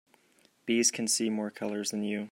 [0.65, 2.29] Bees can see more colors than you.